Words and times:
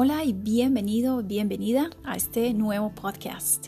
Hola 0.00 0.22
y 0.22 0.32
bienvenido, 0.32 1.24
bienvenida 1.24 1.90
a 2.04 2.14
este 2.14 2.54
nuevo 2.54 2.94
podcast. 2.94 3.66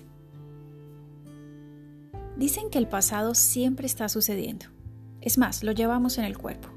Dicen 2.36 2.70
que 2.70 2.78
el 2.78 2.86
pasado 2.86 3.34
siempre 3.34 3.86
está 3.86 4.08
sucediendo. 4.08 4.66
Es 5.20 5.38
más, 5.38 5.64
lo 5.64 5.72
llevamos 5.72 6.18
en 6.18 6.24
el 6.24 6.38
cuerpo. 6.38 6.68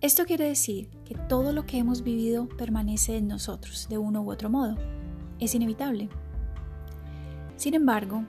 Esto 0.00 0.24
quiere 0.24 0.48
decir 0.48 0.88
que 1.04 1.14
todo 1.14 1.52
lo 1.52 1.66
que 1.66 1.78
hemos 1.78 2.02
vivido 2.02 2.48
permanece 2.48 3.16
en 3.16 3.28
nosotros 3.28 3.86
de 3.88 3.98
uno 3.98 4.22
u 4.22 4.32
otro 4.32 4.50
modo. 4.50 4.76
Es 5.38 5.54
inevitable. 5.54 6.08
Sin 7.54 7.74
embargo, 7.74 8.24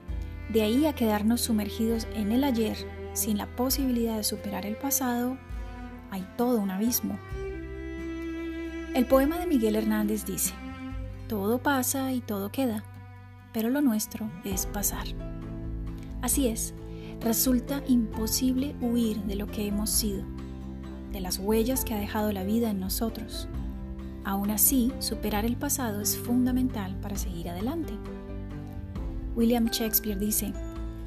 de 0.52 0.62
ahí 0.62 0.86
a 0.86 0.94
quedarnos 0.94 1.40
sumergidos 1.40 2.06
en 2.14 2.30
el 2.30 2.44
ayer 2.44 2.76
sin 3.14 3.36
la 3.36 3.56
posibilidad 3.56 4.16
de 4.16 4.22
superar 4.22 4.64
el 4.64 4.76
pasado, 4.76 5.36
hay 6.12 6.24
todo 6.36 6.60
un 6.60 6.70
abismo. 6.70 7.18
El 8.94 9.06
poema 9.06 9.38
de 9.38 9.46
Miguel 9.46 9.74
Hernández 9.74 10.26
dice, 10.26 10.52
todo 11.26 11.56
pasa 11.56 12.12
y 12.12 12.20
todo 12.20 12.52
queda, 12.52 12.84
pero 13.50 13.70
lo 13.70 13.80
nuestro 13.80 14.30
es 14.44 14.66
pasar. 14.66 15.06
Así 16.20 16.48
es, 16.48 16.74
resulta 17.22 17.82
imposible 17.88 18.76
huir 18.82 19.22
de 19.22 19.36
lo 19.36 19.46
que 19.46 19.66
hemos 19.66 19.88
sido, 19.88 20.24
de 21.10 21.22
las 21.22 21.38
huellas 21.38 21.86
que 21.86 21.94
ha 21.94 21.98
dejado 22.00 22.32
la 22.32 22.44
vida 22.44 22.68
en 22.68 22.80
nosotros. 22.80 23.48
Aún 24.24 24.50
así, 24.50 24.92
superar 24.98 25.46
el 25.46 25.56
pasado 25.56 26.02
es 26.02 26.18
fundamental 26.18 26.94
para 27.00 27.16
seguir 27.16 27.48
adelante. 27.48 27.94
William 29.34 29.68
Shakespeare 29.68 30.18
dice, 30.18 30.52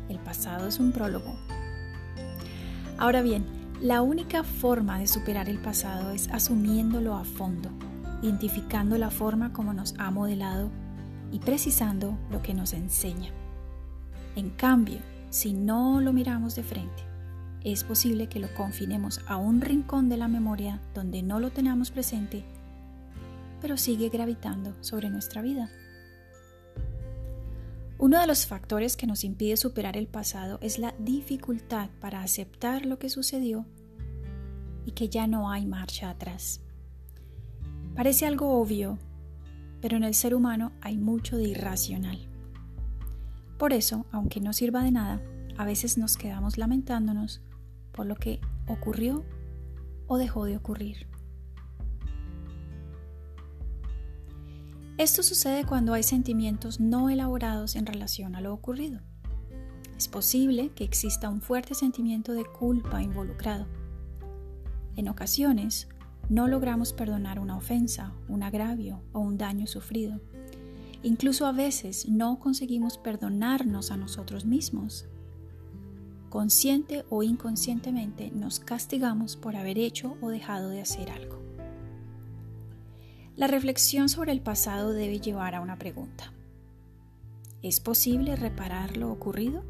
el 0.09 0.17
pasado 0.17 0.67
es 0.67 0.79
un 0.79 0.91
prólogo. 0.91 1.37
Ahora 2.97 3.21
bien, 3.21 3.45
la 3.81 4.01
única 4.01 4.43
forma 4.43 4.99
de 4.99 5.07
superar 5.07 5.49
el 5.49 5.59
pasado 5.59 6.11
es 6.11 6.29
asumiéndolo 6.29 7.15
a 7.15 7.25
fondo, 7.25 7.69
identificando 8.21 8.97
la 8.97 9.09
forma 9.09 9.51
como 9.51 9.73
nos 9.73 9.95
ha 9.97 10.09
modelado 10.11 10.69
y 11.31 11.39
precisando 11.39 12.17
lo 12.31 12.41
que 12.41 12.53
nos 12.53 12.73
enseña. 12.73 13.31
En 14.35 14.49
cambio, 14.51 14.99
si 15.29 15.53
no 15.53 15.99
lo 15.99 16.13
miramos 16.13 16.55
de 16.55 16.63
frente, 16.63 17.03
es 17.63 17.83
posible 17.83 18.27
que 18.29 18.39
lo 18.39 18.53
confinemos 18.53 19.19
a 19.27 19.35
un 19.35 19.59
rincón 19.59 20.07
de 20.07 20.17
la 20.17 20.27
memoria 20.27 20.79
donde 20.93 21.21
no 21.21 21.39
lo 21.39 21.51
tenemos 21.51 21.91
presente, 21.91 22.45
pero 23.61 23.75
sigue 23.75 24.09
gravitando 24.09 24.73
sobre 24.81 25.09
nuestra 25.09 25.41
vida. 25.41 25.69
Uno 27.97 28.19
de 28.19 28.27
los 28.27 28.45
factores 28.45 28.97
que 28.97 29.07
nos 29.07 29.23
impide 29.23 29.55
superar 29.55 29.95
el 29.95 30.07
pasado 30.07 30.59
es 30.61 30.79
la 30.79 30.93
dificultad 30.99 31.89
para 32.01 32.21
aceptar 32.21 32.85
lo 32.85 32.99
que 32.99 33.09
sucedió 33.09 33.65
y 34.85 34.91
que 34.91 35.07
ya 35.07 35.27
no 35.27 35.49
hay 35.49 35.65
marcha 35.65 36.09
atrás. 36.09 36.59
Parece 37.95 38.25
algo 38.25 38.59
obvio, 38.59 38.99
pero 39.81 39.95
en 39.95 40.03
el 40.03 40.13
ser 40.13 40.35
humano 40.35 40.73
hay 40.81 40.97
mucho 40.97 41.37
de 41.37 41.47
irracional. 41.47 42.27
Por 43.57 43.71
eso, 43.71 44.05
aunque 44.11 44.41
no 44.41 44.51
sirva 44.51 44.83
de 44.83 44.91
nada, 44.91 45.21
a 45.57 45.63
veces 45.63 45.97
nos 45.97 46.17
quedamos 46.17 46.57
lamentándonos 46.57 47.41
por 47.93 48.05
lo 48.05 48.15
que 48.15 48.41
ocurrió 48.67 49.23
o 50.07 50.17
dejó 50.17 50.43
de 50.43 50.57
ocurrir. 50.57 51.07
Esto 54.97 55.23
sucede 55.23 55.65
cuando 55.65 55.93
hay 55.93 56.03
sentimientos 56.03 56.79
no 56.79 57.09
elaborados 57.09 57.75
en 57.75 57.85
relación 57.85 58.33
a 58.33 58.39
lo 58.41 58.53
ocurrido. 58.53 59.01
Es 59.97 60.07
posible 60.07 60.71
que 60.73 60.85
exista 60.85 61.29
un 61.29 61.41
fuerte 61.41 61.75
sentimiento 61.75 62.31
de 62.31 62.45
culpa 62.45 63.03
involucrado. 63.03 63.67
En 64.95 65.09
ocasiones, 65.09 65.89
no 66.29 66.47
logramos 66.47 66.93
perdonar 66.93 67.39
una 67.39 67.57
ofensa, 67.57 68.13
un 68.29 68.41
agravio 68.41 69.03
o 69.11 69.19
un 69.19 69.37
daño 69.37 69.67
sufrido. 69.67 70.21
Incluso 71.03 71.45
a 71.45 71.51
veces 71.51 72.07
no 72.07 72.39
conseguimos 72.39 72.97
perdonarnos 72.97 73.91
a 73.91 73.97
nosotros 73.97 74.45
mismos. 74.45 75.07
Consciente 76.29 77.03
o 77.09 77.21
inconscientemente 77.21 78.31
nos 78.31 78.61
castigamos 78.61 79.35
por 79.35 79.57
haber 79.57 79.77
hecho 79.77 80.15
o 80.21 80.29
dejado 80.29 80.69
de 80.69 80.79
hacer 80.79 81.11
algo. 81.11 81.44
La 83.37 83.47
reflexión 83.47 84.07
sobre 84.07 84.31
el 84.31 84.39
pasado 84.39 84.93
debe 84.93 85.19
llevar 85.19 85.55
a 85.55 85.61
una 85.61 85.77
pregunta. 85.77 86.31
¿Es 87.61 87.81
posible 87.81 88.37
reparar 88.37 88.95
lo 88.95 89.11
ocurrido? 89.11 89.61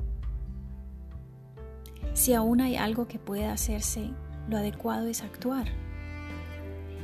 Si 2.14 2.36
aún 2.36 2.62
hay 2.62 2.76
algo 2.76 3.08
que 3.08 3.18
pueda 3.18 3.52
hacerse, 3.52 4.12
lo 4.50 4.58
adecuado 4.58 5.08
es 5.08 5.24
actuar. 5.24 5.68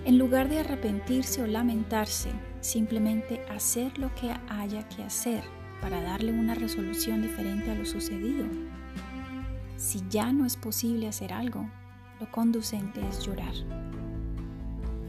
En 0.06 0.20
lugar 0.20 0.50
de 0.50 0.60
arrepentirse 0.60 1.42
o 1.42 1.48
lamentarse, 1.48 2.30
simplemente 2.60 3.42
hacer 3.50 3.98
lo 3.98 4.14
que 4.14 4.32
haya 4.48 4.88
que 4.88 5.02
hacer 5.02 5.44
para 5.82 6.00
darle 6.04 6.32
una 6.32 6.54
resolución 6.54 7.24
diferente 7.24 7.72
a 7.72 7.76
lo 7.76 7.86
sucedido. 7.88 8.46
Si 9.78 10.04
ya 10.12 10.32
no 10.32 10.46
es 10.46 10.58
posible 10.58 11.08
hacer 11.08 11.34
algo, 11.34 11.68
lo 12.20 12.30
conducente 12.30 13.02
es 13.08 13.26
llorar. 13.26 13.54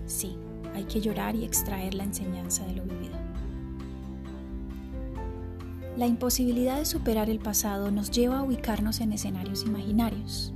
Sí, 0.07 0.39
hay 0.75 0.85
que 0.85 1.01
llorar 1.01 1.35
y 1.37 1.45
extraer 1.45 1.95
la 1.95 2.05
enseñanza 2.05 2.65
de 2.67 2.75
lo 2.75 2.85
vivido. 2.85 3.17
La 5.97 6.07
imposibilidad 6.07 6.79
de 6.79 6.87
superar 6.87 7.29
el 7.29 7.39
pasado 7.39 7.91
nos 7.91 8.11
lleva 8.11 8.39
a 8.39 8.43
ubicarnos 8.43 9.01
en 9.01 9.13
escenarios 9.13 9.65
imaginarios. 9.65 10.53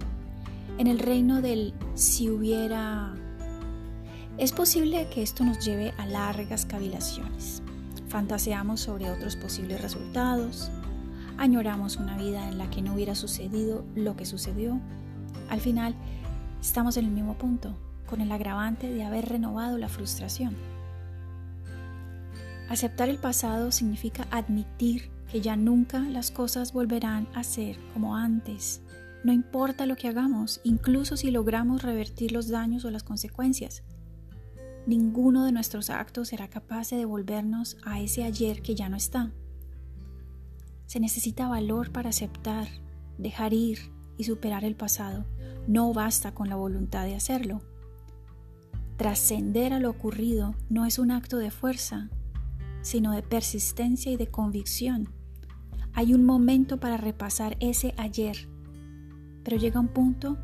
En 0.79 0.87
el 0.87 0.99
reino 0.99 1.43
del 1.43 1.75
si 1.95 2.31
hubiera... 2.31 3.15
Es 4.39 4.53
posible 4.53 5.09
que 5.13 5.23
esto 5.23 5.45
nos 5.45 5.65
lleve 5.65 5.93
a 5.99 6.07
largas 6.07 6.65
cavilaciones. 6.65 7.63
Fantaseamos 8.09 8.81
sobre 8.81 9.11
otros 9.11 9.37
posibles 9.37 9.81
resultados, 9.81 10.71
añoramos 11.39 11.97
una 11.97 12.17
vida 12.17 12.49
en 12.49 12.57
la 12.57 12.71
que 12.71 12.83
no 12.83 12.95
hubiera 12.95 13.15
sucedido 13.15 13.85
lo 13.95 14.17
que 14.17 14.25
sucedió. 14.25 14.81
Al 15.51 15.61
final, 15.61 15.95
estamos 16.61 16.97
en 16.97 17.07
el 17.07 17.11
mismo 17.11 17.37
punto, 17.37 17.77
con 18.07 18.21
el 18.21 18.33
agravante 18.33 18.93
de 18.93 19.05
haber 19.05 19.29
renovado 19.29 19.79
la 19.79 19.89
frustración. 19.89 20.57
Aceptar 22.69 23.09
el 23.09 23.19
pasado 23.19 23.71
significa 23.71 24.27
admitir 24.31 25.11
que 25.31 25.41
ya 25.41 25.57
nunca 25.57 26.01
las 26.01 26.31
cosas 26.31 26.73
volverán 26.73 27.29
a 27.35 27.45
ser 27.45 27.79
como 27.93 28.17
antes. 28.17 28.81
No 29.25 29.33
importa 29.33 29.87
lo 29.87 29.97
que 29.97 30.09
hagamos, 30.09 30.61
incluso 30.65 31.17
si 31.17 31.31
logramos 31.31 31.83
revertir 31.83 32.33
los 32.33 32.49
daños 32.49 32.85
o 32.85 32.91
las 32.91 33.03
consecuencias. 33.03 33.83
Ninguno 34.87 35.45
de 35.45 35.53
nuestros 35.53 35.91
actos 35.91 36.29
será 36.29 36.49
capaz 36.49 36.91
de 36.91 36.97
devolvernos 36.97 37.77
a 37.85 38.01
ese 38.01 38.23
ayer 38.23 38.63
que 38.63 38.77
ya 38.77 38.89
no 38.89 38.97
está. 38.97 39.33
Se 40.87 41.01
necesita 41.01 41.49
valor 41.49 41.91
para 41.91 42.11
aceptar, 42.11 42.69
dejar 43.19 43.53
ir 43.53 43.79
y 44.17 44.25
superar 44.25 44.65
el 44.65 44.77
pasado. 44.77 45.27
No 45.67 45.93
basta 45.93 46.33
con 46.33 46.49
la 46.49 46.55
voluntad 46.55 47.05
de 47.05 47.17
hacerlo. 47.17 47.63
Trascender 48.97 49.75
a 49.75 49.79
lo 49.79 49.91
ocurrido 49.91 50.55
no 50.71 50.87
es 50.87 50.99
un 50.99 51.11
acto 51.11 51.37
de 51.37 51.51
fuerza, 51.51 52.09
sino 52.81 53.13
de 53.13 53.23
persistencia 53.23 54.11
y 54.11 54.17
de 54.17 54.29
convicción. 54.29 55.11
Hay 55.93 56.15
un 56.15 56.25
momento 56.25 56.81
para 56.81 56.97
repasar 56.97 57.59
ese 57.61 57.95
ayer, 57.99 58.49
pero 59.45 59.59
llega 59.59 59.81
un 59.81 59.89
punto 59.89 60.39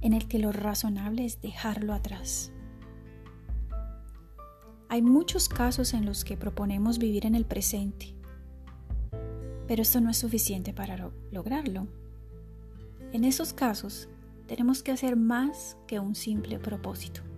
en 0.00 0.14
el 0.14 0.26
que 0.26 0.40
lo 0.40 0.50
razonable 0.50 1.24
es 1.24 1.40
dejarlo 1.40 1.94
atrás. 1.94 2.50
Hay 4.88 5.02
muchos 5.02 5.48
casos 5.48 5.94
en 5.94 6.04
los 6.04 6.24
que 6.24 6.36
proponemos 6.36 6.98
vivir 6.98 7.24
en 7.24 7.36
el 7.36 7.44
presente, 7.44 8.16
pero 9.68 9.82
esto 9.82 10.00
no 10.00 10.10
es 10.10 10.16
suficiente 10.16 10.72
para 10.72 11.12
lograrlo. 11.30 11.86
En 13.12 13.22
esos 13.22 13.52
casos, 13.52 14.08
tenemos 14.48 14.82
que 14.82 14.90
hacer 14.90 15.14
más 15.14 15.76
que 15.86 16.00
un 16.00 16.16
simple 16.16 16.58
propósito. 16.58 17.29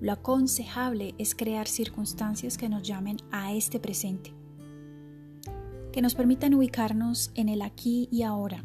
Lo 0.00 0.12
aconsejable 0.12 1.14
es 1.18 1.34
crear 1.34 1.68
circunstancias 1.68 2.56
que 2.56 2.70
nos 2.70 2.82
llamen 2.82 3.18
a 3.30 3.52
este 3.52 3.78
presente, 3.78 4.32
que 5.92 6.00
nos 6.00 6.14
permitan 6.14 6.54
ubicarnos 6.54 7.32
en 7.34 7.50
el 7.50 7.60
aquí 7.60 8.08
y 8.10 8.22
ahora, 8.22 8.64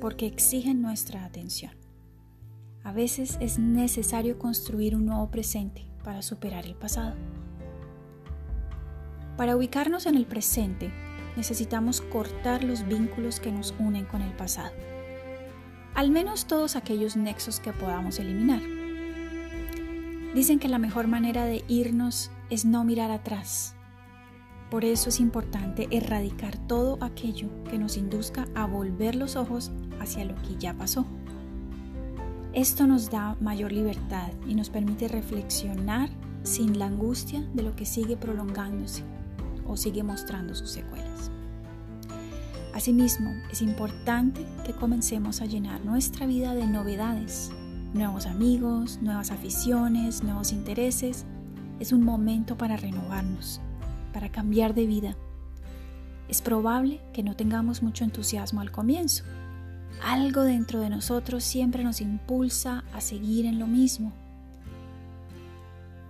porque 0.00 0.26
exigen 0.26 0.80
nuestra 0.80 1.24
atención. 1.24 1.72
A 2.84 2.92
veces 2.92 3.38
es 3.40 3.58
necesario 3.58 4.38
construir 4.38 4.94
un 4.94 5.06
nuevo 5.06 5.32
presente 5.32 5.84
para 6.04 6.22
superar 6.22 6.64
el 6.64 6.76
pasado. 6.76 7.16
Para 9.36 9.56
ubicarnos 9.56 10.06
en 10.06 10.14
el 10.14 10.26
presente, 10.26 10.92
necesitamos 11.36 12.00
cortar 12.00 12.62
los 12.62 12.86
vínculos 12.86 13.40
que 13.40 13.50
nos 13.50 13.74
unen 13.80 14.04
con 14.04 14.22
el 14.22 14.32
pasado, 14.36 14.72
al 15.94 16.10
menos 16.12 16.46
todos 16.46 16.76
aquellos 16.76 17.16
nexos 17.16 17.58
que 17.58 17.72
podamos 17.72 18.20
eliminar. 18.20 18.60
Dicen 20.34 20.58
que 20.58 20.68
la 20.68 20.78
mejor 20.78 21.08
manera 21.08 21.44
de 21.44 21.62
irnos 21.68 22.30
es 22.48 22.64
no 22.64 22.84
mirar 22.84 23.10
atrás. 23.10 23.74
Por 24.70 24.86
eso 24.86 25.10
es 25.10 25.20
importante 25.20 25.88
erradicar 25.90 26.56
todo 26.66 26.96
aquello 27.02 27.48
que 27.64 27.78
nos 27.78 27.98
induzca 27.98 28.46
a 28.54 28.66
volver 28.66 29.14
los 29.14 29.36
ojos 29.36 29.70
hacia 30.00 30.24
lo 30.24 30.34
que 30.36 30.56
ya 30.58 30.72
pasó. 30.72 31.04
Esto 32.54 32.86
nos 32.86 33.10
da 33.10 33.36
mayor 33.40 33.72
libertad 33.72 34.30
y 34.46 34.54
nos 34.54 34.70
permite 34.70 35.08
reflexionar 35.08 36.08
sin 36.42 36.78
la 36.78 36.86
angustia 36.86 37.42
de 37.52 37.62
lo 37.62 37.76
que 37.76 37.84
sigue 37.84 38.16
prolongándose 38.16 39.04
o 39.66 39.76
sigue 39.76 40.02
mostrando 40.02 40.54
sus 40.54 40.70
secuelas. 40.70 41.30
Asimismo, 42.74 43.30
es 43.50 43.60
importante 43.60 44.46
que 44.64 44.72
comencemos 44.72 45.42
a 45.42 45.46
llenar 45.46 45.84
nuestra 45.84 46.26
vida 46.26 46.54
de 46.54 46.66
novedades, 46.66 47.52
nuevos 47.94 48.26
amigos, 48.26 48.98
nuevas 49.02 49.30
aficiones, 49.30 50.22
nuevos 50.22 50.52
intereses. 50.52 51.24
Es 51.80 51.92
un 51.92 52.02
momento 52.02 52.56
para 52.56 52.76
renovarnos, 52.76 53.60
para 54.12 54.30
cambiar 54.30 54.74
de 54.74 54.86
vida. 54.86 55.16
Es 56.28 56.40
probable 56.40 57.00
que 57.12 57.22
no 57.22 57.36
tengamos 57.36 57.82
mucho 57.82 58.04
entusiasmo 58.04 58.60
al 58.60 58.70
comienzo. 58.70 59.24
Algo 60.02 60.42
dentro 60.42 60.80
de 60.80 60.90
nosotros 60.90 61.44
siempre 61.44 61.84
nos 61.84 62.00
impulsa 62.00 62.84
a 62.92 63.00
seguir 63.00 63.46
en 63.46 63.58
lo 63.58 63.66
mismo. 63.66 64.12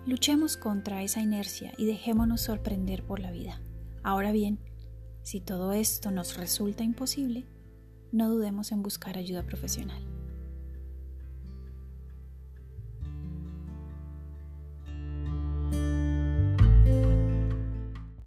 Luchemos 0.07 0.57
contra 0.57 1.03
esa 1.03 1.21
inercia 1.21 1.73
y 1.77 1.87
dejémonos 1.87 2.41
sorprender 2.41 3.05
por 3.05 3.21
la 3.21 3.31
vida. 3.31 3.61
Ahora 4.03 4.33
bien, 4.33 4.59
si 5.23 5.41
todo 5.41 5.73
esto 5.73 6.11
nos 6.11 6.37
resulta 6.37 6.83
imposible, 6.83 7.47
no 8.11 8.29
dudemos 8.29 8.73
en 8.73 8.83
buscar 8.83 9.17
ayuda 9.17 9.45
profesional. 9.45 10.03